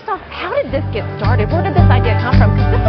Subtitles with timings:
[0.00, 1.48] first off, how did this get started?
[1.50, 2.56] Where did this idea come from?
[2.56, 2.86] Because this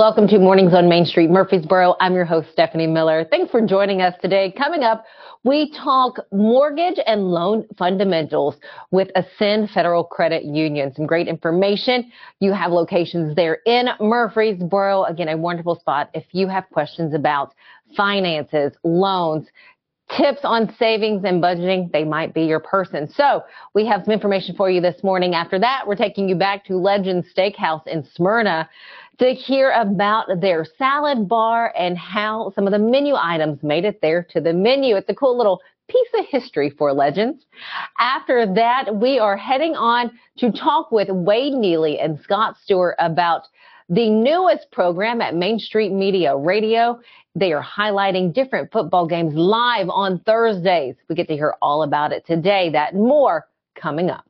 [0.00, 1.94] Welcome to Mornings on Main Street, Murfreesboro.
[2.00, 3.26] I'm your host, Stephanie Miller.
[3.30, 4.50] Thanks for joining us today.
[4.50, 5.04] Coming up,
[5.44, 8.56] we talk mortgage and loan fundamentals
[8.90, 10.90] with Ascend Federal Credit Union.
[10.94, 12.10] Some great information.
[12.40, 15.04] You have locations there in Murfreesboro.
[15.04, 17.52] Again, a wonderful spot if you have questions about
[17.94, 19.48] finances, loans,
[20.16, 23.08] tips on savings and budgeting, they might be your person.
[23.08, 23.44] So
[23.74, 25.34] we have some information for you this morning.
[25.34, 28.68] After that, we're taking you back to Legend Steakhouse in Smyrna
[29.20, 34.00] to hear about their salad bar and how some of the menu items made it
[34.00, 34.96] there to the menu.
[34.96, 37.44] It's a cool little piece of history for Legends.
[37.98, 43.42] After that, we are heading on to talk with Wade Neely and Scott Stewart about
[43.90, 46.98] the newest program at Main Street Media Radio.
[47.34, 50.94] They are highlighting different football games live on Thursdays.
[51.10, 52.70] We get to hear all about it today.
[52.70, 54.29] That more coming up.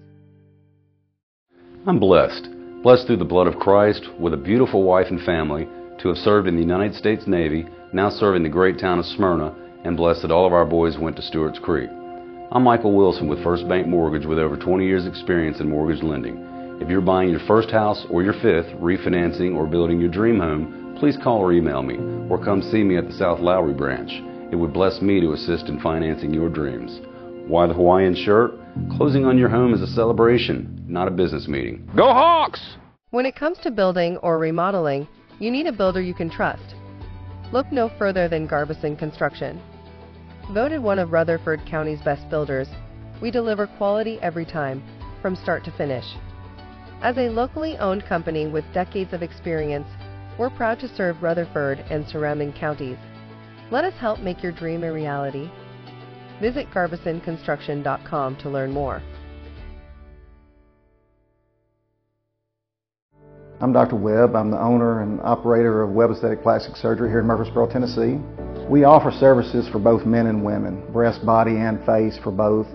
[1.87, 2.47] I'm blessed,
[2.83, 6.47] blessed through the blood of Christ, with a beautiful wife and family, to have served
[6.47, 10.29] in the United States Navy, now serving the great town of Smyrna, and blessed that
[10.29, 11.89] all of our boys went to Stewart's Creek.
[12.51, 16.37] I'm Michael Wilson with First Bank Mortgage with over 20 years experience in mortgage lending.
[16.79, 20.95] If you're buying your first house or your fifth, refinancing or building your dream home,
[20.99, 21.97] please call or email me,
[22.29, 24.11] or come see me at the South Lowry branch.
[24.51, 26.99] It would bless me to assist in financing your dreams.
[27.47, 28.51] Why the Hawaiian shirt?
[28.97, 31.89] Closing on your home is a celebration not a business meeting.
[31.95, 32.75] Go Hawks!
[33.11, 35.07] When it comes to building or remodeling,
[35.39, 36.75] you need a builder you can trust.
[37.51, 39.61] Look no further than Garbison Construction.
[40.53, 42.67] Voted one of Rutherford County's best builders,
[43.21, 44.83] we deliver quality every time,
[45.21, 46.05] from start to finish.
[47.01, 49.87] As a locally owned company with decades of experience,
[50.37, 52.97] we're proud to serve Rutherford and surrounding counties.
[53.71, 55.49] Let us help make your dream a reality.
[56.41, 59.01] Visit GarbisonConstruction.com to learn more.
[63.59, 63.95] I'm Dr.
[63.95, 64.35] Webb.
[64.35, 68.17] I'm the owner and operator of Webb Aesthetic Plastic Surgery here in Murfreesboro, Tennessee.
[68.67, 72.65] We offer services for both men and women, breast, body, and face for both.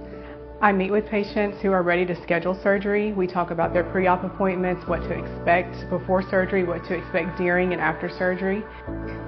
[0.62, 3.12] I meet with patients who are ready to schedule surgery.
[3.12, 7.74] We talk about their pre-op appointments, what to expect before surgery, what to expect during
[7.74, 8.64] and after surgery.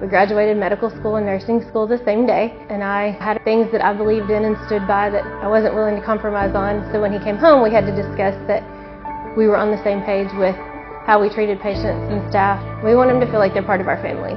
[0.01, 3.85] We graduated medical school and nursing school the same day, and I had things that
[3.85, 6.91] I believed in and stood by that I wasn't willing to compromise on.
[6.91, 8.65] So when he came home, we had to discuss that
[9.37, 10.55] we were on the same page with
[11.05, 12.57] how we treated patients and staff.
[12.83, 14.33] We want them to feel like they're part of our family.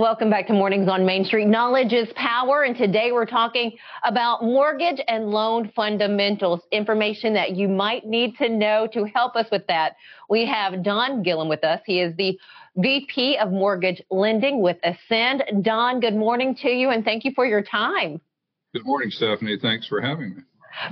[0.00, 1.46] Welcome back to Mornings on Main Street.
[1.46, 7.68] Knowledge is power, and today we're talking about mortgage and loan fundamentals, information that you
[7.68, 9.96] might need to know to help us with that.
[10.30, 11.82] We have Don Gillum with us.
[11.84, 12.38] He is the
[12.76, 15.42] VP of Mortgage Lending with Ascend.
[15.60, 18.22] Don, good morning to you, and thank you for your time.
[18.72, 19.58] Good morning, Stephanie.
[19.60, 20.42] Thanks for having me.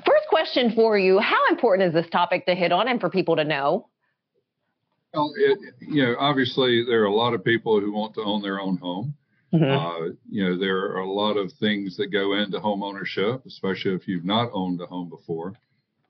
[0.04, 3.36] First question for you How important is this topic to hit on and for people
[3.36, 3.88] to know?
[5.14, 8.42] Well, it, you know, obviously there are a lot of people who want to own
[8.42, 9.14] their own home.
[9.52, 9.64] Mm-hmm.
[9.64, 13.94] Uh, you know, there are a lot of things that go into home ownership, especially
[13.94, 15.54] if you've not owned a home before.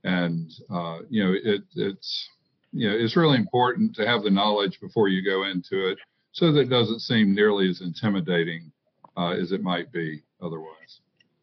[0.03, 2.29] And uh, you know, it, it's
[2.73, 5.99] you know, it's really important to have the knowledge before you go into it,
[6.33, 8.73] so that it doesn't seem nearly as intimidating
[9.17, 11.01] uh, as it might be otherwise.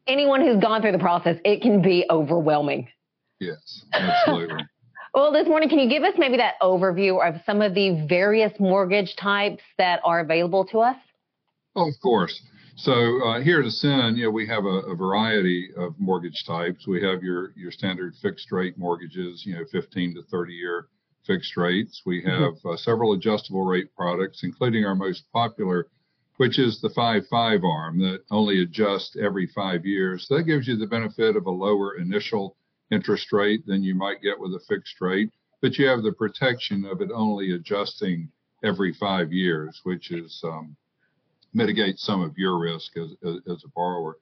[0.08, 2.90] Anyone who's gone through the process, it can be overwhelming.
[3.40, 4.64] Yes, absolutely.
[5.16, 8.52] Well, this morning, can you give us maybe that overview of some of the various
[8.60, 10.98] mortgage types that are available to us?
[11.74, 12.42] Oh, of course.
[12.76, 16.86] So uh, here at Ascend, you know, we have a, a, variety of mortgage types.
[16.86, 20.88] We have your your standard fixed rate mortgages, you know, 15 to 30 year
[21.26, 22.02] fixed rates.
[22.06, 22.44] We mm-hmm.
[22.44, 25.88] have uh, several adjustable rate products, including our most popular
[26.38, 30.28] which is the 5-5 arm that only adjusts every five years.
[30.28, 32.58] So that gives you the benefit of a lower initial
[32.92, 36.86] interest rate than you might get with a fixed rate, but you have the protection
[36.86, 38.30] of it only adjusting
[38.64, 40.76] every five years, which is um,
[41.54, 44.18] mitigates some of your risk as, as, as a borrower.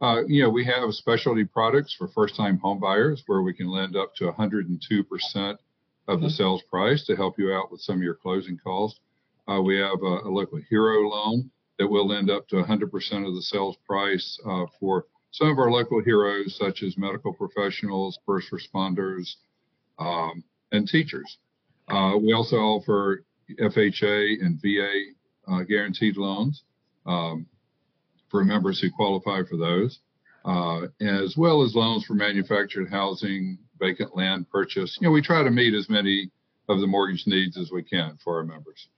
[0.00, 3.96] Uh, you know, we have specialty products for first-time home buyers where we can lend
[3.96, 5.58] up to 102%
[6.08, 8.98] of the sales price to help you out with some of your closing costs.
[9.46, 13.34] Uh, we have a, a, local hero loan that will lend up to 100% of
[13.34, 18.48] the sales price uh, for some of our local heroes, such as medical professionals, first
[18.50, 19.36] responders,
[19.98, 20.42] um,
[20.72, 21.38] and teachers.
[21.88, 23.24] Uh, we also offer
[23.58, 25.12] FHA and VA
[25.48, 26.62] uh, guaranteed loans
[27.06, 27.46] um,
[28.30, 29.98] for members who qualify for those,
[30.44, 34.96] uh, as well as loans for manufactured housing, vacant land purchase.
[35.00, 36.30] You know, we try to meet as many
[36.68, 38.88] of the mortgage needs as we can for our members.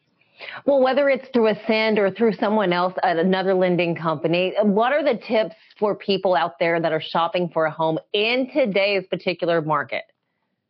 [0.66, 5.02] Well, whether it's through Ascend or through someone else at another lending company, what are
[5.02, 9.60] the tips for people out there that are shopping for a home in today's particular
[9.62, 10.04] market?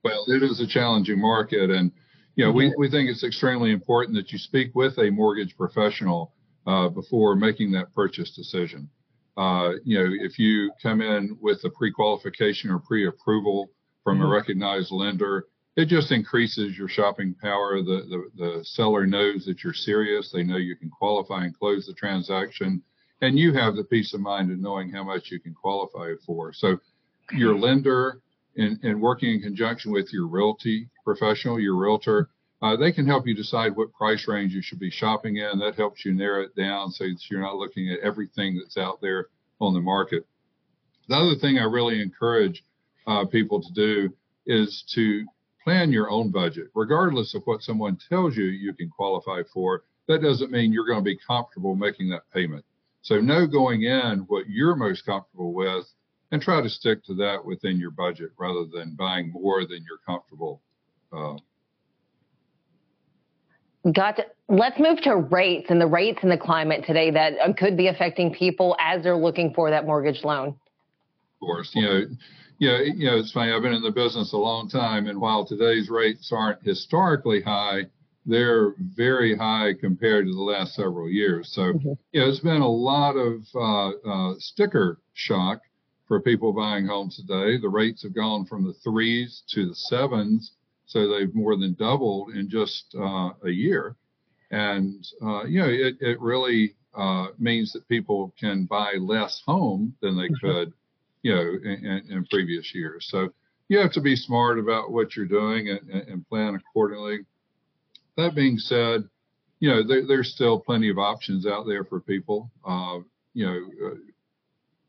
[0.04, 1.92] Well, it is a challenging market, and
[2.34, 2.72] you know mm-hmm.
[2.78, 6.32] we, we think it's extremely important that you speak with a mortgage professional
[6.66, 8.88] uh, before making that purchase decision.
[9.36, 13.70] Uh, you know, if you come in with a pre-qualification or pre-approval
[14.04, 14.26] from mm-hmm.
[14.26, 15.46] a recognized lender,
[15.76, 17.82] it just increases your shopping power.
[17.82, 20.30] The, the, the seller knows that you're serious.
[20.30, 22.82] They know you can qualify and close the transaction,
[23.22, 26.52] and you have the peace of mind of knowing how much you can qualify for.
[26.52, 26.78] So,
[27.32, 28.20] your lender,
[28.56, 32.28] in working in conjunction with your realty professional, your realtor,
[32.60, 35.58] uh, they can help you decide what price range you should be shopping in.
[35.58, 39.00] That helps you narrow it down so that you're not looking at everything that's out
[39.00, 39.28] there
[39.60, 40.26] on the market.
[41.08, 42.62] The other thing I really encourage
[43.06, 44.14] uh, people to do
[44.46, 45.24] is to
[45.62, 49.84] plan your own budget, regardless of what someone tells you you can qualify for.
[50.08, 52.64] That doesn't mean you're going to be comfortable making that payment.
[53.02, 55.84] So know going in what you're most comfortable with
[56.30, 59.98] and try to stick to that within your budget rather than buying more than you're
[60.06, 60.62] comfortable.
[61.12, 61.36] Uh,
[64.48, 67.88] let's move to rates and the rates in the climate today that uh, could be
[67.88, 70.54] affecting people as they're looking for that mortgage loan.
[71.42, 72.06] Of course, you know,
[72.60, 73.50] yeah, you know, it's funny.
[73.50, 77.86] I've been in the business a long time, and while today's rates aren't historically high,
[78.24, 81.50] they're very high compared to the last several years.
[81.52, 81.92] So, mm-hmm.
[82.12, 85.62] yeah, it's been a lot of uh, uh, sticker shock
[86.06, 87.58] for people buying homes today.
[87.60, 90.52] The rates have gone from the threes to the sevens,
[90.86, 93.96] so they've more than doubled in just uh, a year.
[94.52, 99.96] And uh, you know, it, it really uh, means that people can buy less home
[100.00, 100.46] than they mm-hmm.
[100.46, 100.72] could
[101.22, 103.06] you know, in, in, previous years.
[103.08, 103.28] So
[103.69, 107.20] you have to be smart about what you're doing and, and plan accordingly.
[108.16, 109.04] That being said,
[109.60, 112.50] you know, there, there's still plenty of options out there for people.
[112.66, 112.98] Uh,
[113.34, 113.94] you know, uh,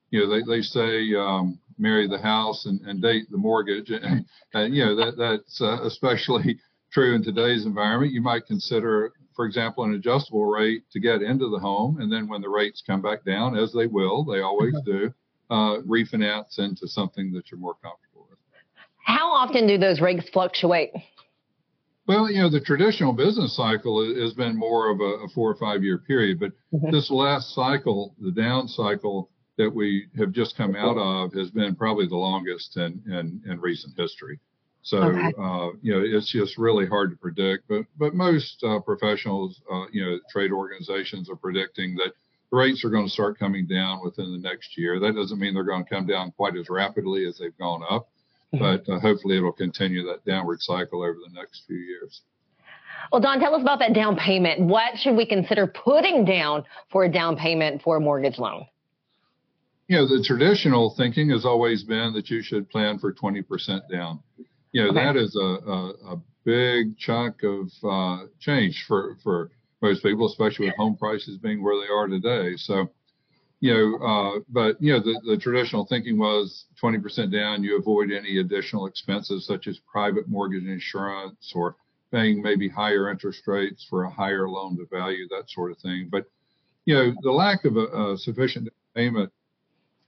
[0.09, 4.25] you know, they, they say um, marry the house and, and date the mortgage, and,
[4.53, 6.59] and you know that that's uh, especially
[6.91, 8.13] true in today's environment.
[8.13, 12.27] You might consider, for example, an adjustable rate to get into the home, and then
[12.27, 15.13] when the rates come back down, as they will, they always do,
[15.50, 18.40] uh, refinance into something that you're more comfortable with.
[19.04, 20.92] How often do those rates fluctuate?
[22.06, 25.56] Well, you know, the traditional business cycle has been more of a, a four or
[25.56, 26.92] five year period, but mm-hmm.
[26.92, 31.75] this last cycle, the down cycle that we have just come out of, has been
[31.75, 34.40] probably the longest in, in, in recent history.
[34.81, 35.33] So, okay.
[35.40, 37.69] uh, you know, it's just really hard to predict.
[37.69, 42.12] But but most uh, professionals, uh, you know, trade organizations are predicting that
[42.54, 45.00] rates are going to start coming down within the next year.
[45.00, 48.10] That doesn't mean they're going to come down quite as rapidly as they've gone up,
[48.54, 48.60] mm-hmm.
[48.60, 52.22] but uh, hopefully it'll continue that downward cycle over the next few years.
[53.12, 54.62] Well, Don, tell us about that down payment.
[54.62, 58.66] What should we consider putting down for a down payment for a mortgage loan?
[59.88, 64.19] You know, the traditional thinking has always been that you should plan for 20% down.
[64.72, 65.04] You know, okay.
[65.04, 69.50] that is a, a, a, big chunk of uh, change for, for
[69.83, 72.56] most people, especially with home prices being where they are today.
[72.56, 72.90] So,
[73.59, 78.11] you know, uh, but you know, the, the traditional thinking was 20% down, you avoid
[78.11, 81.75] any additional expenses such as private mortgage insurance or
[82.11, 86.07] paying maybe higher interest rates for a higher loan to value, that sort of thing.
[86.09, 86.25] But
[86.85, 89.31] you know, the lack of a, a sufficient payment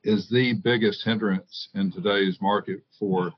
[0.04, 3.32] is the biggest hindrance in today's market for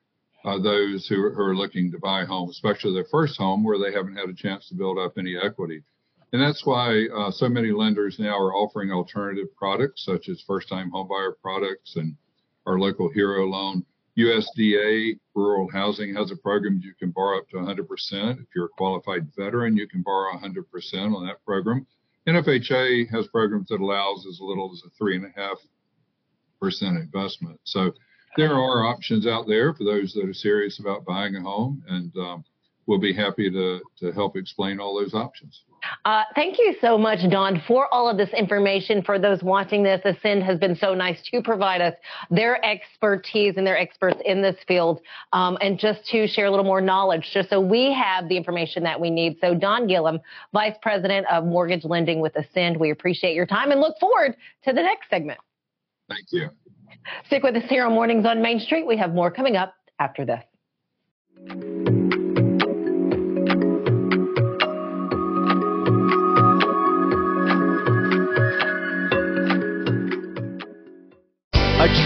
[0.45, 3.63] uh, those who are, who are, looking to buy a home, especially their first home
[3.63, 5.81] where they haven't had a chance to build up any equity.
[6.33, 10.67] And that's why uh, so many lenders now are offering alternative products such as first
[10.67, 12.15] time homebuyer products and
[12.65, 13.85] our local hero loan.
[14.17, 18.41] USDA Rural Housing has a program you can borrow up to 100%.
[18.41, 21.85] If you're a qualified veteran, you can borrow 100% on that program.
[22.27, 25.57] NFHA has programs that allows as little as a three and a half
[26.59, 27.59] percent investment.
[27.63, 27.93] So
[28.35, 32.11] there are options out there for those that are serious about buying a home, and
[32.17, 32.43] um,
[32.87, 35.61] we'll be happy to, to help explain all those options.
[36.05, 39.03] Uh, thank you so much, Don, for all of this information.
[39.03, 41.93] For those watching this, Ascend has been so nice to provide us
[42.31, 45.01] their expertise and their experts in this field,
[45.33, 48.83] um, and just to share a little more knowledge, just so we have the information
[48.83, 49.37] that we need.
[49.39, 50.19] So, Don Gillum,
[50.51, 54.73] Vice President of Mortgage Lending with Ascend, we appreciate your time and look forward to
[54.73, 55.39] the next segment.
[56.09, 56.49] Thank you.
[57.27, 58.85] Stick with us here on Mornings on Main Street.
[58.85, 60.43] We have more coming up after this.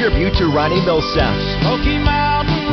[0.01, 1.29] Tribute to Ronnie Milsap.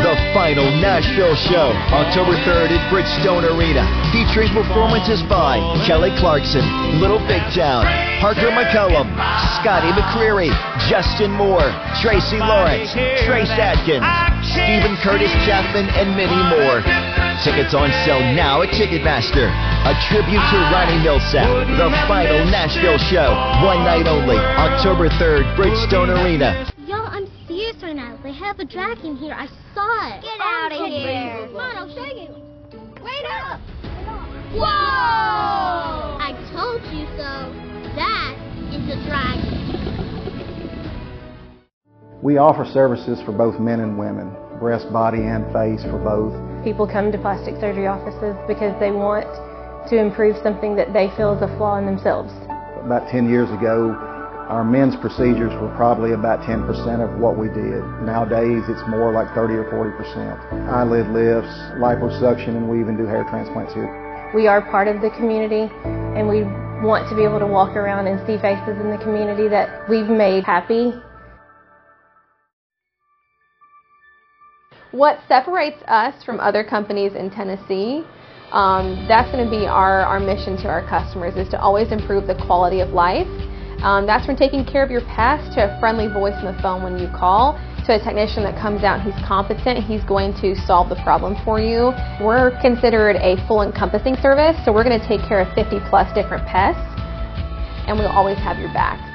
[0.00, 6.64] The final Nashville show, October 3rd at Bridgestone Arena, featuring performances by Kelly Clarkson,
[7.04, 7.84] Little Big Town,
[8.24, 9.12] Parker McCollum,
[9.60, 10.48] Scotty McCreery,
[10.88, 11.68] Justin Moore,
[12.00, 12.96] Tracy Lawrence,
[13.28, 14.08] Trace Adkins,
[14.48, 16.80] Steven Curtis Chapman, and many more.
[17.44, 19.52] Tickets on sale now at Ticketmaster.
[19.84, 21.44] A tribute to Ronnie Milsap,
[21.76, 26.72] the final Nashville show, one night only, October 3rd, Bridgestone Arena.
[26.88, 28.18] Y'all, I'm serious right now.
[28.22, 29.34] They have a dragon here.
[29.34, 30.22] I saw it.
[30.22, 31.46] Get out of here.
[31.48, 32.32] Come on, I'll show you.
[33.04, 33.60] Wait up.
[34.56, 34.64] Whoa!
[36.16, 37.52] I told you so.
[37.92, 38.32] That
[38.72, 39.52] is a dragon.
[42.22, 46.32] We offer services for both men and women, breast, body, and face for both.
[46.64, 49.28] People come to plastic surgery offices because they want
[49.90, 52.32] to improve something that they feel is a flaw in themselves.
[52.80, 54.07] About 10 years ago,
[54.48, 56.64] our men's procedures were probably about 10%
[57.04, 57.84] of what we did.
[58.00, 60.72] Nowadays, it's more like 30 or 40%.
[60.72, 64.32] Eyelid lifts, liposuction, and we even do hair transplants here.
[64.34, 66.44] We are part of the community and we
[66.80, 70.08] want to be able to walk around and see faces in the community that we've
[70.08, 70.92] made happy.
[74.92, 78.02] What separates us from other companies in Tennessee
[78.52, 82.26] um, that's going to be our, our mission to our customers is to always improve
[82.26, 83.28] the quality of life.
[83.82, 86.82] Um, that's from taking care of your pest to a friendly voice on the phone
[86.82, 87.54] when you call
[87.86, 91.58] to a technician that comes out he's competent, he's going to solve the problem for
[91.58, 91.92] you.
[92.20, 96.12] We're considered a full encompassing service, so we're going to take care of 50 plus
[96.12, 96.84] different pests
[97.88, 99.07] and we'll always have your back.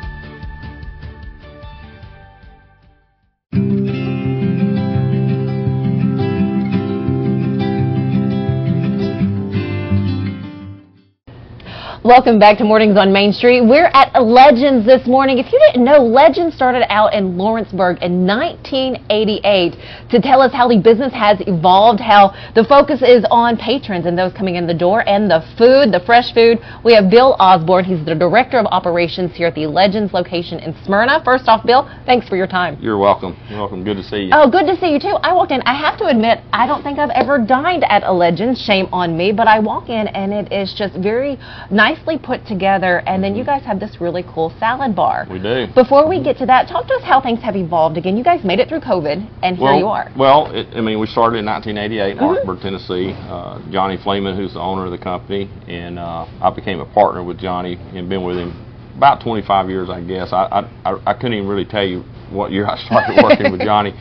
[12.03, 13.61] Welcome back to Mornings on Main Street.
[13.61, 15.37] We're at Legends this morning.
[15.37, 20.67] If you didn't know, Legends started out in Lawrenceburg in 1988 to tell us how
[20.67, 24.73] the business has evolved, how the focus is on patrons and those coming in the
[24.73, 26.59] door and the food, the fresh food.
[26.83, 27.85] We have Bill Osborne.
[27.85, 31.23] He's the Director of Operations here at the Legends location in Smyrna.
[31.23, 32.77] First off, Bill, thanks for your time.
[32.81, 33.37] You're welcome.
[33.47, 33.85] You're welcome.
[33.85, 34.31] Good to see you.
[34.33, 35.15] Oh, good to see you too.
[35.23, 35.61] I walked in.
[35.61, 38.59] I have to admit, I don't think I've ever dined at a Legends.
[38.59, 39.31] Shame on me.
[39.31, 41.39] But I walk in and it is just very
[41.71, 45.27] nice nicely put together, and then you guys have this really cool salad bar.
[45.29, 45.67] We do.
[45.75, 47.97] Before we get to that, talk to us how things have evolved.
[47.97, 50.11] Again, you guys made it through COVID, and well, here you are.
[50.17, 52.25] Well, it, I mean, we started in 1988 in mm-hmm.
[52.25, 53.13] Lawrenceburg, Tennessee.
[53.13, 57.23] Uh, Johnny Fleeman, who's the owner of the company, and uh, I became a partner
[57.23, 58.59] with Johnny and been with him
[58.97, 60.33] about 25 years, I guess.
[60.33, 63.93] I, I, I couldn't even really tell you what year I started working with Johnny.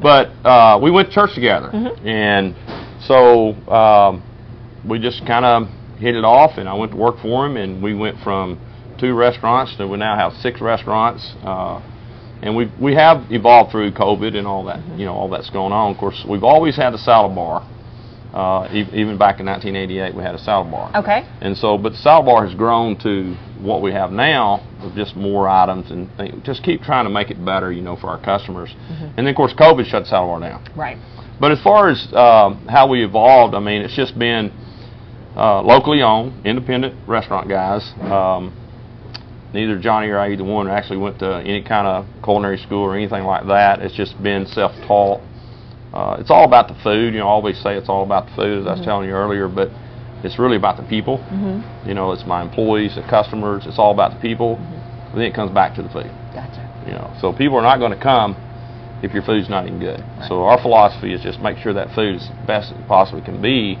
[0.00, 1.68] But uh, we went to church together.
[1.68, 2.08] Mm-hmm.
[2.08, 2.56] And
[3.06, 4.22] so um,
[4.88, 5.68] we just kind of
[6.02, 8.58] hit it off, and I went to work for him, and we went from
[8.98, 11.32] two restaurants to we now have six restaurants.
[11.42, 11.80] Uh,
[12.42, 15.72] and we we have evolved through COVID and all that, you know, all that's going
[15.72, 15.92] on.
[15.92, 17.68] Of course, we've always had a salad bar.
[18.34, 20.90] Uh, e- even back in 1988, we had a salad bar.
[20.96, 21.28] Okay.
[21.42, 25.14] And so, but the salad bar has grown to what we have now, with just
[25.14, 28.18] more items, and th- just keep trying to make it better, you know, for our
[28.24, 28.70] customers.
[28.70, 29.04] Mm-hmm.
[29.04, 30.64] And then, of course, COVID shut the salad bar down.
[30.74, 30.96] Right.
[31.38, 34.50] But as far as uh, how we evolved, I mean, it's just been
[35.36, 37.92] uh, locally owned, independent restaurant guys.
[38.00, 38.52] Um,
[39.54, 42.96] neither Johnny or I, either one, actually went to any kind of culinary school or
[42.96, 43.80] anything like that.
[43.80, 45.20] It's just been self-taught.
[45.92, 47.12] Uh, it's all about the food.
[47.12, 48.68] You know, I always say it's all about the food, as mm-hmm.
[48.68, 48.88] I was mm-hmm.
[48.88, 49.68] telling you earlier, but
[50.24, 51.18] it's really about the people.
[51.18, 51.88] Mm-hmm.
[51.88, 53.64] You know, it's my employees, the customers.
[53.66, 54.56] It's all about the people.
[54.56, 55.18] Mm-hmm.
[55.18, 56.08] Then it comes back to the food.
[56.32, 56.64] Gotcha.
[56.86, 58.36] You know, so people are not going to come
[59.02, 60.00] if your food's not even good.
[60.00, 60.28] Right.
[60.28, 63.42] So our philosophy is just make sure that food is the best it possibly can
[63.42, 63.76] be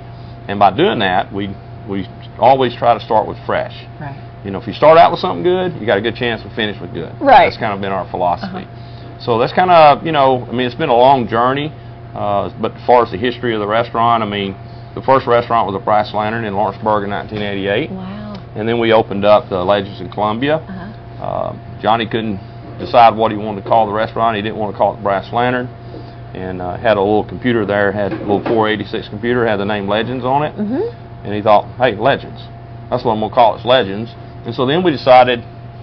[0.48, 1.54] and by doing that, we
[1.88, 2.06] we
[2.38, 3.74] always try to start with fresh.
[4.00, 4.18] Right.
[4.44, 6.50] You know, if you start out with something good, you got a good chance to
[6.54, 7.14] finish with good.
[7.20, 7.46] Right.
[7.46, 8.66] That's kind of been our philosophy.
[8.66, 9.20] Uh-huh.
[9.22, 11.70] So that's kind of, you know, I mean, it's been a long journey.
[12.14, 14.52] Uh, but as far as the history of the restaurant, I mean,
[14.94, 17.90] the first restaurant was a Brass Lantern in Lawrenceburg in 1988.
[17.90, 18.52] Wow.
[18.56, 20.56] and then we opened up the Legends in Columbia.
[20.56, 21.22] Uh-huh.
[21.22, 22.36] Uh, Johnny couldn't
[22.78, 24.36] decide what he wanted to call the restaurant.
[24.36, 25.68] He didn't want to call it Brass Lantern,
[26.34, 29.86] and uh, had a little computer there, had a little 486 computer, had the name
[29.88, 31.26] Legends on it, Mm-hmm.
[31.26, 32.42] and he thought, hey, Legends,
[32.90, 34.10] that's what I'm gonna call it, Legends.
[34.46, 35.40] And so then we decided,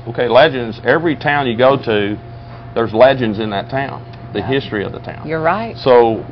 [0.08, 0.80] okay, Legends.
[0.84, 2.18] Every town you go to,
[2.76, 4.04] there's legends in that town,
[4.34, 5.28] the history of the town.
[5.28, 5.76] You're right.
[5.78, 6.24] So,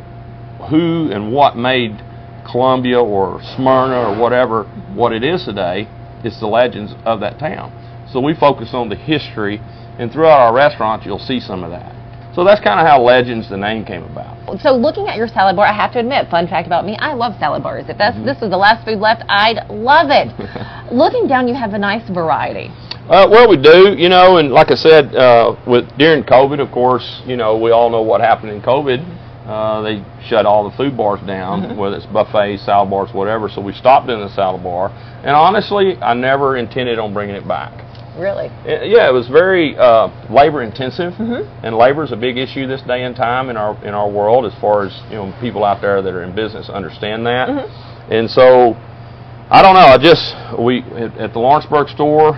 [0.69, 2.01] who and what made
[2.50, 5.88] Columbia or Smyrna or whatever what it is today
[6.24, 7.71] is the legends of that town.
[8.12, 9.59] So we focus on the history,
[10.00, 11.93] and throughout our restaurants, you'll see some of that.
[12.38, 14.62] So that's kind of how Legends, the name, came about.
[14.62, 17.13] So looking at your salad bar, I have to admit, fun fact about me, I
[17.13, 17.86] love salad bars.
[17.89, 20.29] If that's this was the last food left, I'd love it.
[20.94, 22.70] looking down, you have a nice variety.
[23.10, 26.72] Uh, well, we do, you know, and like I said, uh, with during COVID, of
[26.72, 29.01] course, you know, we all know what happened in COVID.
[29.48, 33.50] Uh, they shut all the food bars down, whether it's buffets, salad bars, whatever.
[33.50, 34.91] So we stopped doing the salad bar,
[35.24, 37.87] and honestly, I never intended on bringing it back.
[38.17, 38.47] Really?
[38.47, 41.13] Uh, Yeah, it was very uh, labor intensive,
[41.63, 44.45] and labor is a big issue this day and time in our in our world.
[44.45, 47.50] As far as you know, people out there that are in business understand that,
[48.09, 48.74] and so
[49.50, 49.88] I don't know.
[49.93, 52.33] I just we at, at the Lawrenceburg store,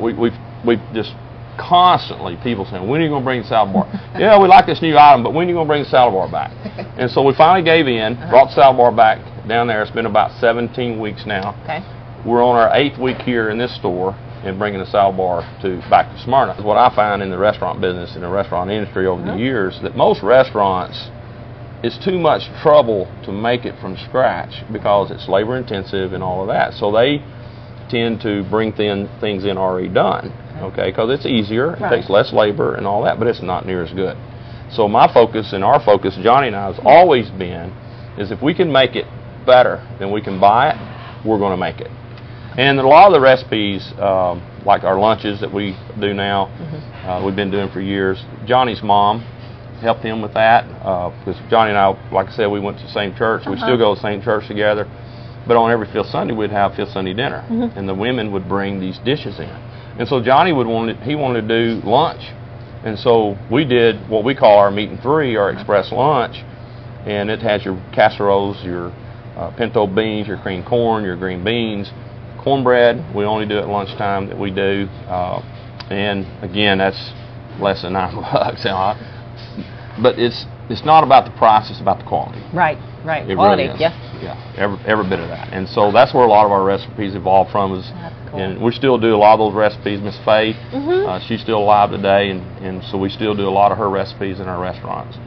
[0.00, 0.30] we we
[0.64, 1.14] we just
[1.58, 3.88] constantly people saying, when are you going to bring the salad bar?
[4.18, 6.12] yeah, we like this new item, but when are you going to bring the salad
[6.12, 6.52] bar back?
[7.00, 9.18] and so we finally gave in, brought the salad bar back
[9.48, 9.82] down there.
[9.82, 11.56] It's been about 17 weeks now.
[11.64, 11.80] Okay.
[12.28, 14.12] We're on our eighth week here in this store
[14.46, 16.62] and bringing the salad bar to back to Smyrna.
[16.62, 19.96] What I find in the restaurant business in the restaurant industry over the years that
[19.96, 21.10] most restaurants
[21.82, 26.40] it's too much trouble to make it from scratch because it's labor intensive and all
[26.42, 26.72] of that.
[26.74, 27.22] So they
[27.88, 30.90] tend to bring thin, things in already done, okay?
[30.90, 33.92] Because it's easier, it takes less labor and all that, but it's not near as
[33.92, 34.16] good.
[34.72, 37.70] So my focus and our focus, Johnny and I, has always been,
[38.18, 39.06] is if we can make it
[39.46, 41.90] better than we can buy it, we're going to make it.
[42.56, 46.44] And a lot of the recipes, um, like our lunches that we do now,
[47.04, 48.24] uh, we've been doing for years.
[48.46, 49.20] Johnny's mom
[49.82, 50.66] helped him with that
[51.18, 53.42] because Johnny and I, like I said, we went to the same church.
[53.46, 53.62] We Uh-huh.
[53.66, 54.86] still go to the same church together.
[55.46, 57.76] But on every fifth Sunday, we'd have fifth Sunday dinner, Mhm.
[57.76, 59.48] and the women would bring these dishes in.
[59.98, 62.32] And so Johnny would want he wanted to do lunch,
[62.84, 66.42] and so we did what we call our meat and three, our express lunch,
[67.04, 68.92] and it has your casseroles, your
[69.36, 71.92] uh, pinto beans, your cream corn, your green beans,
[72.46, 73.12] cornbread.
[73.14, 75.42] We only do at lunchtime that we do, uh,
[75.90, 77.12] and again, that's
[77.60, 78.62] less than nine bucks.
[80.00, 82.38] But it's it's not about the price; it's about the quality.
[82.54, 83.28] Right, right.
[83.28, 83.92] It Quality, really yes.
[84.22, 85.52] Yeah, every every bit of that.
[85.52, 87.74] And so that's where a lot of our recipes evolve from.
[87.74, 87.90] Is
[88.30, 88.38] cool.
[88.40, 90.00] and we still do a lot of those recipes.
[90.00, 91.08] Miss Faye, Mhm.
[91.08, 93.90] uh, she's still alive today, and and so we still do a lot of her
[93.90, 95.18] recipes in our restaurants.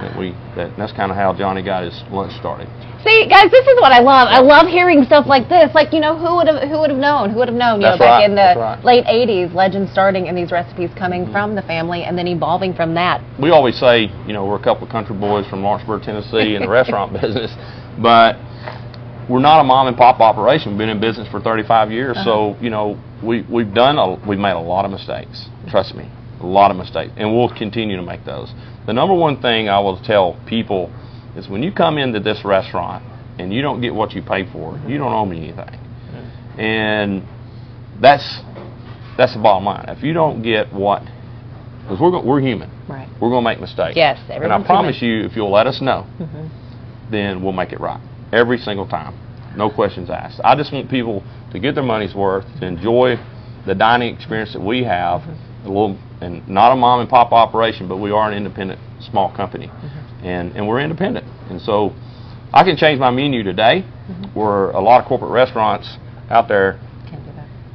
[0.00, 2.68] That we that that's kind of how Johnny got his lunch started.
[3.04, 4.26] See, guys, this is what I love.
[4.30, 5.70] I love hearing stuff like this.
[5.74, 7.30] Like, you know, who would have who would have known?
[7.30, 7.80] Who would have known?
[7.80, 8.84] You That's know, back right, in the right.
[8.84, 11.32] late '80s, legends starting and these recipes coming mm-hmm.
[11.32, 13.22] from the family and then evolving from that.
[13.40, 16.62] we always say, you know, we're a couple of country boys from Lawrenceburg, Tennessee, in
[16.62, 17.54] the restaurant business,
[18.02, 18.34] but
[19.28, 20.72] we're not a mom and pop operation.
[20.72, 22.62] We've been in business for 35 years, so uh-huh.
[22.62, 25.48] you know, we we've done a, we've made a lot of mistakes.
[25.68, 28.52] Trust me, a lot of mistakes, and we'll continue to make those.
[28.88, 30.90] The number one thing I will tell people
[31.36, 33.04] is when you come into this restaurant
[33.38, 35.78] and you don't get what you pay for, you don't owe me anything,
[36.58, 37.22] and
[38.00, 38.40] that's
[39.18, 39.84] that's the bottom line.
[39.88, 41.02] If you don't get what,
[41.82, 43.06] because we're we're human, Right.
[43.20, 43.94] we're going to make mistakes.
[43.94, 46.48] Yes, and I promise you, if you'll let us know, Mhm.
[47.10, 48.00] then we'll make it right
[48.32, 49.12] every single time.
[49.54, 50.40] No questions asked.
[50.42, 53.18] I just want people to get their money's worth, to enjoy
[53.66, 55.24] the dining experience that we have.
[55.68, 59.34] A little, and not a mom and pop operation, but we are an independent small
[59.36, 60.26] company, mm-hmm.
[60.26, 61.26] and and we're independent.
[61.50, 61.94] And so,
[62.52, 64.38] I can change my menu today, mm-hmm.
[64.38, 65.98] where a lot of corporate restaurants
[66.30, 66.80] out there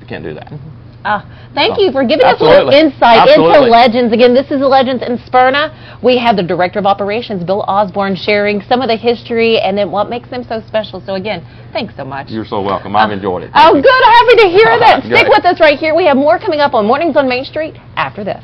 [0.07, 0.47] can't do that.
[0.47, 0.72] Mm-hmm.
[1.05, 2.79] Ah, thank Oh, you for giving us a little absolutely.
[2.79, 4.13] insight into Legends.
[4.13, 5.97] Again, this is Legends in Smyrna.
[6.01, 9.91] We have the Director of Operations, Bill Osborne, sharing some of the history and then
[9.91, 11.01] what makes them so special.
[11.05, 12.29] So again, thanks so much.
[12.29, 12.95] You're so welcome.
[12.95, 13.51] I've enjoyed it.
[13.53, 13.85] Oh, good.
[14.05, 15.03] I'm happy to hear that.
[15.03, 15.93] Stick with us right here.
[15.95, 18.43] We have more coming up on Mornings on Main Street after this.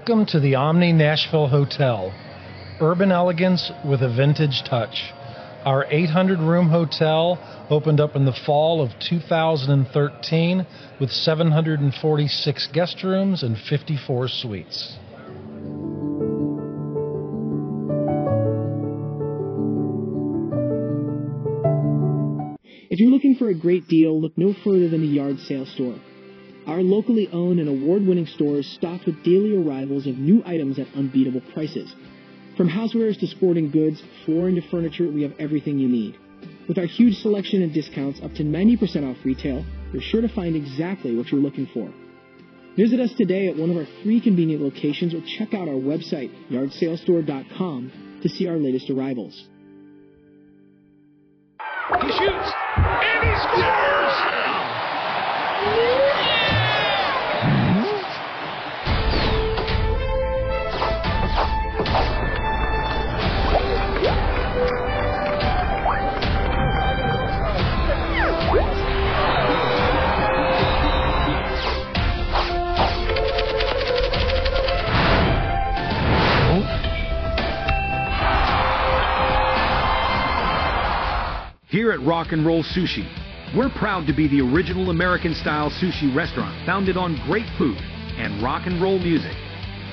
[0.00, 2.10] Welcome to the Omni Nashville Hotel.
[2.80, 5.12] Urban elegance with a vintage touch.
[5.66, 10.66] Our 800 room hotel opened up in the fall of 2013
[10.98, 14.96] with 746 guest rooms and 54 suites.
[22.88, 25.96] If you're looking for a great deal, look no further than the Yard Sale Store.
[26.70, 30.86] Our locally owned and award-winning store is stocked with daily arrivals of new items at
[30.94, 31.92] unbeatable prices.
[32.56, 36.16] From housewares to sporting goods, flooring to furniture, we have everything you need.
[36.68, 40.54] With our huge selection and discounts up to 90% off retail, you're sure to find
[40.54, 41.92] exactly what you're looking for.
[42.76, 46.30] Visit us today at one of our three convenient locations or check out our website,
[46.50, 49.48] yardsalestore.com, to see our latest arrivals.
[52.00, 53.80] He shoots, and he scores!
[82.00, 83.06] At Rock and Roll Sushi,
[83.56, 87.78] we're proud to be the original American style sushi restaurant founded on great food
[88.16, 89.34] and rock and roll music,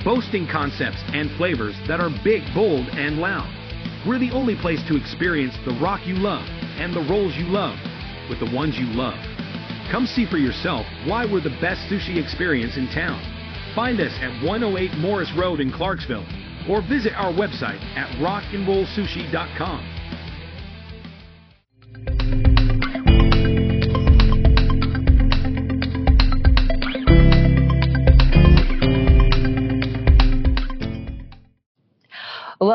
[0.03, 3.49] boasting concepts and flavors that are big, bold, and loud.
[4.07, 6.45] We're the only place to experience the rock you love
[6.77, 7.77] and the rolls you love
[8.29, 9.19] with the ones you love.
[9.91, 13.19] Come see for yourself why we're the best sushi experience in town.
[13.75, 16.25] Find us at 108 Morris Road in Clarksville
[16.69, 19.96] or visit our website at rockandrollsushi.com.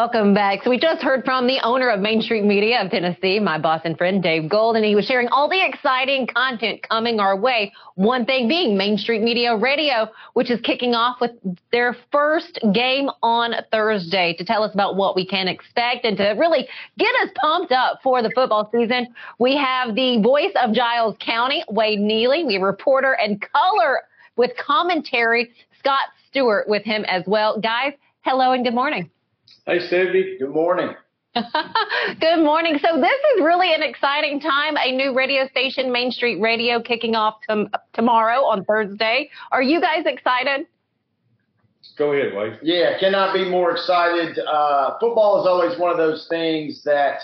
[0.02, 0.64] Welcome back.
[0.64, 3.82] So we just heard from the owner of Main Street Media of Tennessee, my boss
[3.84, 7.72] and friend Dave Gould, and he was sharing all the exciting content coming our way.
[7.94, 11.30] One thing being Main Street Media Radio, which is kicking off with
[11.70, 16.30] their first game on Thursday to tell us about what we can expect and to
[16.30, 16.66] really
[16.98, 19.06] get us pumped up for the football season.
[19.38, 22.52] We have the voice of Giles County, Wade Neely.
[22.52, 24.00] Have reporter and color
[24.34, 27.60] with commentary, Scott Stewart with him as well.
[27.60, 29.08] Guys, hello and good morning.
[29.64, 30.38] Hey, Stephanie.
[30.40, 30.92] Good morning.
[31.34, 32.80] Good morning.
[32.82, 34.76] So this is really an exciting time.
[34.76, 39.30] A new radio station, Main Street Radio, kicking off tom- tomorrow on Thursday.
[39.52, 40.66] Are you guys excited?
[41.96, 42.58] Go ahead, Wade.
[42.62, 44.36] Yeah, cannot be more excited.
[44.40, 47.20] Uh, football is always one of those things that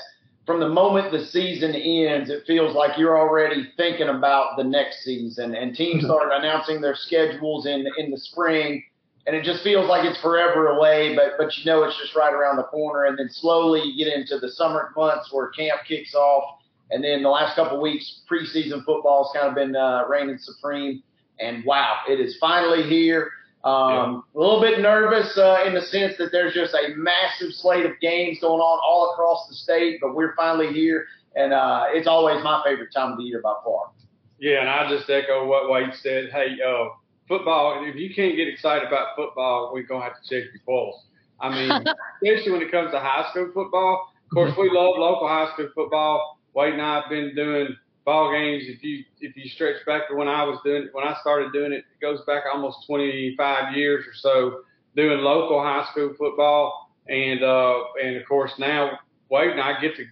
[0.47, 5.03] from the moment the season ends, it feels like you're already thinking about the next
[5.03, 5.57] season.
[5.57, 8.85] And teams start announcing their schedules in in the spring
[9.29, 12.33] and it just feels like it's forever away, but but you know it's just right
[12.33, 13.05] around the corner.
[13.05, 16.61] And then slowly you get into the summer months where camp kicks off,
[16.91, 21.03] and then the last couple of weeks preseason football's kind of been uh, reigning supreme.
[21.39, 23.31] And wow, it is finally here.
[23.65, 24.21] Um, yeah.
[24.35, 27.93] A little bit nervous uh, in the sense that there's just a massive slate of
[28.01, 31.05] games going on all across the state, but we're finally here,
[31.37, 33.91] and uh, it's always my favorite time of the year by far.
[34.39, 36.31] Yeah, and I just echo what Wade said.
[36.31, 36.89] Hey, uh,
[37.29, 41.05] football, if you can't get excited about football, we're gonna have to check your pulse.
[41.41, 41.71] I mean,
[42.23, 44.13] especially when it comes to high school football.
[44.25, 46.39] Of course, we love local high school football.
[46.55, 48.65] Wade and I have been doing ball games.
[48.67, 51.73] If you if you stretch back to when I was doing when I started doing
[51.73, 54.61] it, it goes back almost 25 years or so
[54.97, 56.91] doing local high school football.
[57.09, 58.99] And uh, and of course now
[59.31, 60.05] Wade and I get to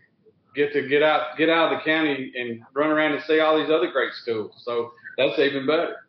[0.55, 3.59] get to get out get out of the county and run around and see all
[3.59, 4.53] these other great schools.
[4.65, 6.06] So that's even better.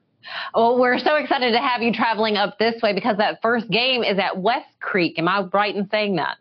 [0.54, 4.04] Well, we're so excited to have you traveling up this way because that first game
[4.04, 5.18] is at West Creek.
[5.20, 6.38] Am I right in saying that?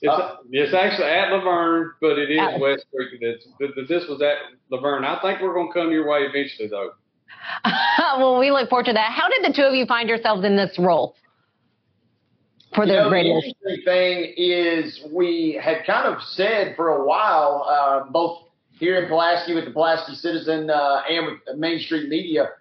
[0.00, 3.20] It's, uh, it's actually at La Vergne, but it is at, West Creek.
[3.20, 3.46] It's,
[3.88, 4.36] this was at
[4.70, 5.04] La Vergne.
[5.04, 6.90] I think we're going to come your way eventually, though.
[8.18, 9.12] well, we look forward to that.
[9.12, 11.14] How did the two of you find yourselves in this role
[12.74, 13.40] for the you know, radio?
[13.40, 19.00] The interesting thing is we had kind of said for a while, uh, both here
[19.00, 22.48] in Pulaski with the Pulaski Citizen uh, and with Main Street Media–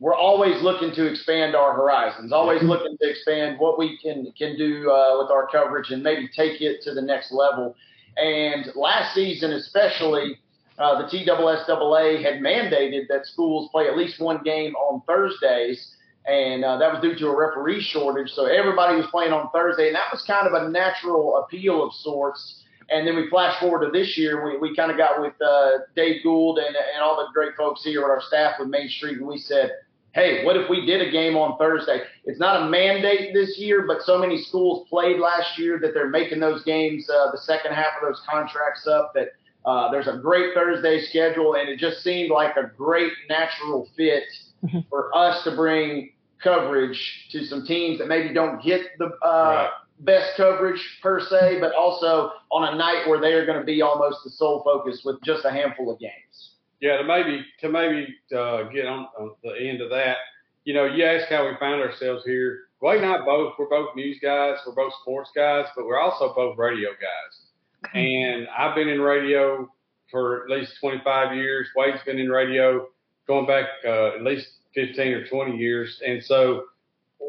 [0.00, 4.56] we're always looking to expand our horizons, always looking to expand what we can can
[4.56, 7.76] do uh, with our coverage and maybe take it to the next level.
[8.16, 10.40] And last season, especially,
[10.78, 15.94] uh, the TSSAA had mandated that schools play at least one game on Thursdays,
[16.26, 18.30] and uh, that was due to a referee shortage.
[18.30, 21.92] So everybody was playing on Thursday, and that was kind of a natural appeal of
[21.92, 22.64] sorts.
[22.88, 25.70] And then we flash forward to this year, we, we kind of got with uh,
[25.94, 29.18] Dave Gould and, and all the great folks here with our staff with Main Street,
[29.18, 29.70] and we said,
[30.12, 32.00] hey, what if we did a game on Thursday?
[32.24, 36.10] It's not a mandate this year, but so many schools played last year that they're
[36.10, 39.28] making those games, uh, the second half of those contracts up, that
[39.64, 44.24] uh, there's a great Thursday schedule, and it just seemed like a great natural fit
[44.64, 44.80] mm-hmm.
[44.88, 46.10] for us to bring
[46.42, 49.70] coverage to some teams that maybe don't get the uh, right.
[50.00, 53.82] best coverage per se, but also on a night where they are going to be
[53.82, 56.49] almost the sole focus with just a handful of games.
[56.80, 60.16] Yeah, to maybe to maybe uh, get on, on the end of that,
[60.64, 62.60] you know, you asked how we found ourselves here.
[62.80, 66.34] Wade and I both, we're both news guys, we're both sports guys, but we're also
[66.34, 67.92] both radio guys.
[67.94, 69.70] And I've been in radio
[70.10, 71.68] for at least 25 years.
[71.76, 72.88] Wade's been in radio
[73.26, 76.00] going back uh, at least 15 or 20 years.
[76.06, 76.64] And so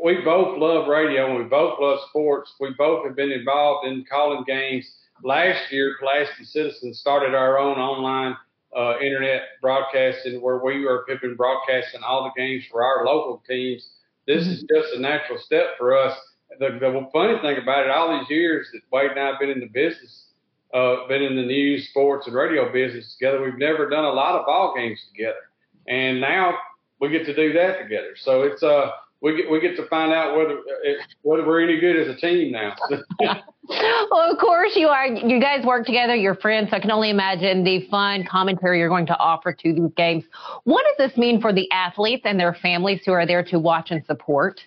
[0.04, 2.54] we both love radio and we both love sports.
[2.60, 4.90] We both have been involved in calling games.
[5.24, 8.36] Last year, Pulaski Citizens started our own online
[8.76, 13.90] uh, internet broadcasting where we were been broadcasting all the games for our local teams.
[14.28, 16.18] This is just a natural step for us.
[16.60, 19.50] The, the funny thing about it, all these years that Wade and I have been
[19.50, 20.26] in the business,
[20.74, 24.36] uh, been in the news, sports, and radio business together, we've never done a lot
[24.40, 25.50] of ball games together.
[25.88, 26.58] And now
[27.00, 28.16] we get to do that together.
[28.16, 30.58] So it's uh we get we get to find out whether
[31.22, 32.76] whether we're any good as a team now.
[32.90, 35.06] well, of course you are.
[35.06, 36.16] You guys work together.
[36.16, 36.72] You're friends.
[36.72, 40.24] So I can only imagine the fun commentary you're going to offer to these games.
[40.64, 43.92] What does this mean for the athletes and their families who are there to watch
[43.92, 44.60] and support?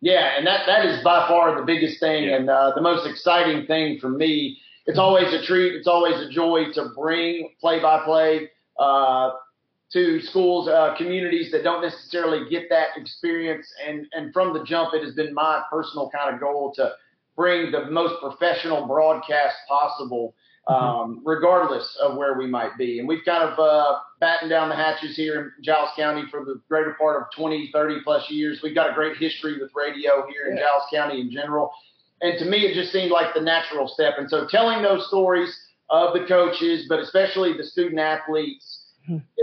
[0.00, 2.36] Yeah, and that that is by far the biggest thing yeah.
[2.36, 4.58] and uh, the most exciting thing for me.
[4.86, 5.74] It's always a treat.
[5.74, 8.50] It's always a joy to bring play-by-play.
[8.76, 9.30] Uh,
[9.92, 13.66] to schools, uh, communities that don't necessarily get that experience.
[13.86, 16.92] And, and from the jump, it has been my personal kind of goal to
[17.36, 20.34] bring the most professional broadcast possible,
[20.68, 20.84] mm-hmm.
[20.84, 23.00] um, regardless of where we might be.
[23.00, 26.60] And we've kind of uh, battened down the hatches here in Giles County for the
[26.68, 28.60] greater part of 20, 30 plus years.
[28.62, 30.56] We've got a great history with radio here in.
[30.56, 31.72] Giles County in general.
[32.22, 34.14] And to me, it just seemed like the natural step.
[34.18, 38.79] And so telling those stories of the coaches, but especially the student athletes,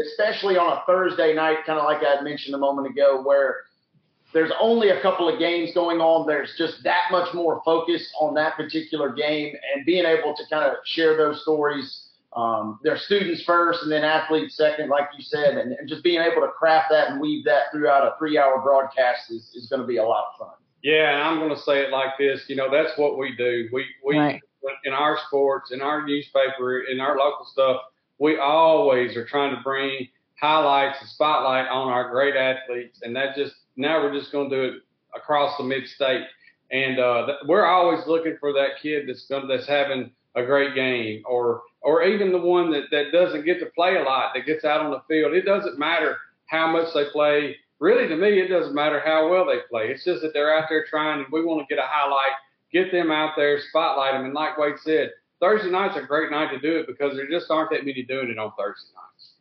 [0.02, 3.58] especially on a Thursday night, kind of like I had mentioned a moment ago, where
[4.34, 6.28] there's only a couple of games going on.
[6.28, 10.66] There's just that much more focus on that particular game, and being able to kind
[10.66, 12.04] of share those stories.
[12.36, 16.22] Um, they're students first, and then athletes second, like you said, and, and just being
[16.22, 19.88] able to craft that and weave that throughout a three-hour broadcast is, is going to
[19.88, 20.56] be a lot of fun.
[20.84, 22.44] Yeah, and I'm going to say it like this.
[22.48, 23.68] You know, that's what we do.
[23.74, 24.42] We we right.
[24.84, 27.82] in our sports, in our newspaper, in our local stuff
[28.20, 30.08] we always are trying to bring
[30.40, 34.56] highlights and spotlight on our great athletes, and that just now we're just going to
[34.56, 34.74] do it
[35.16, 36.26] across the mid-state.
[36.72, 40.76] And uh, th- we're always looking for that kid that's going that's having a great
[40.76, 44.46] game, or or even the one that that doesn't get to play a lot, that
[44.46, 45.34] gets out on the field.
[45.34, 47.56] It doesn't matter how much they play.
[47.80, 49.90] Really, to me, it doesn't matter how well they play.
[49.90, 52.34] It's just that they're out there trying, and we want to get a highlight,
[52.74, 54.26] get them out there, spotlight them.
[54.26, 57.50] And like Wade said, Thursday night's a great night to do it because there just
[57.52, 59.34] aren't that many doing it on Thursday nights.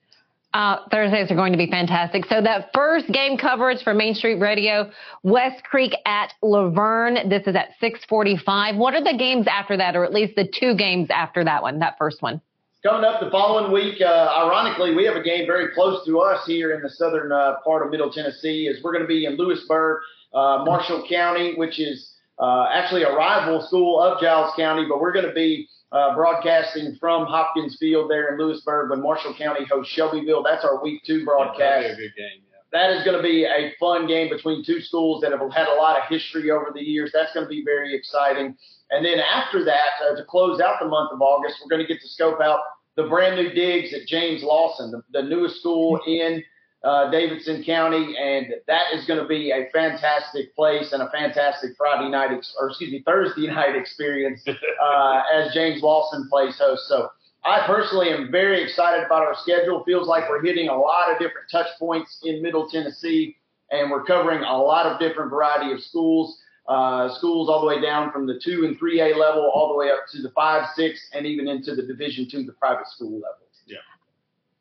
[0.56, 2.24] Uh, Thursdays are going to be fantastic.
[2.26, 4.90] So that first game coverage for Main Street Radio,
[5.22, 7.28] West Creek at La Vergne.
[7.28, 8.76] This is at 6:45.
[8.76, 11.78] What are the games after that, or at least the two games after that one,
[11.80, 12.40] that first one?
[12.82, 16.46] Coming up the following week, uh, ironically, we have a game very close to us
[16.46, 18.66] here in the southern uh, part of Middle Tennessee.
[18.66, 20.00] Is we're going to be in Lewisburg,
[20.32, 25.12] uh, Marshall County, which is uh, actually a rival school of Giles County, but we're
[25.12, 29.92] going to be uh, broadcasting from Hopkins Field there in Lewisburg when Marshall County hosts
[29.92, 30.42] Shelbyville.
[30.42, 31.86] That's our week two broadcast.
[31.88, 32.10] Yeah, game.
[32.16, 32.56] Yeah.
[32.72, 35.74] That is going to be a fun game between two schools that have had a
[35.74, 37.10] lot of history over the years.
[37.14, 38.56] That's going to be very exciting.
[38.90, 41.92] And then after that, uh, to close out the month of August, we're going to
[41.92, 42.60] get to scope out
[42.96, 46.42] the brand new digs at James Lawson, the, the newest school in
[46.86, 51.72] uh, Davidson County, and that is going to be a fantastic place and a fantastic
[51.76, 56.86] Friday night, ex- or excuse me, Thursday night experience uh, as James Lawson plays host.
[56.86, 57.10] So
[57.44, 59.82] I personally am very excited about our schedule.
[59.82, 63.36] Feels like we're hitting a lot of different touch points in Middle Tennessee,
[63.72, 66.38] and we're covering a lot of different variety of schools.
[66.68, 69.76] Uh, schools all the way down from the two and three A level, all the
[69.76, 73.14] way up to the five, six, and even into the Division two, the private school
[73.14, 73.45] level.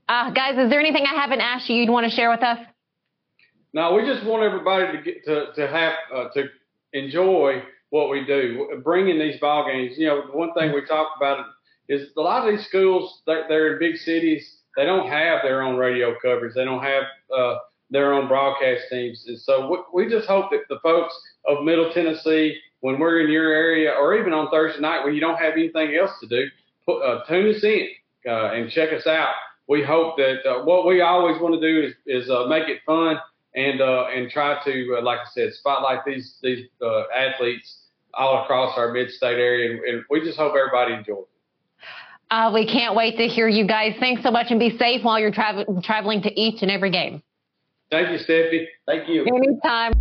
[0.07, 2.59] Uh, guys, is there anything I haven't asked you you'd want to share with us?
[3.73, 6.45] No, we just want everybody to get to to have uh, to
[6.93, 9.97] enjoy what we do, bringing these ball games.
[9.97, 11.45] You know, one thing we talked about
[11.89, 14.59] is a lot of these schools they're, they're in big cities.
[14.77, 16.53] They don't have their own radio coverage.
[16.53, 17.03] They don't have
[17.35, 17.55] uh,
[17.89, 21.13] their own broadcast teams, and so we, we just hope that the folks
[21.47, 25.19] of Middle Tennessee, when we're in your area, or even on Thursday night when you
[25.19, 26.45] don't have anything else to do,
[26.85, 27.87] put, uh, tune us in
[28.27, 29.33] uh, and check us out
[29.67, 32.81] we hope that uh, what we always want to do is, is uh, make it
[32.85, 33.17] fun
[33.55, 38.43] and uh, and try to, uh, like I said, spotlight these these uh, athletes all
[38.43, 41.83] across our mid-state area, and, and we just hope everybody enjoys it.
[42.31, 43.93] Uh, we can't wait to hear you guys.
[43.99, 47.21] Thanks so much, and be safe while you're tra- traveling to each and every game.
[47.91, 48.67] Thank you, Stephanie.
[48.85, 49.25] Thank you.
[49.25, 49.93] Anytime.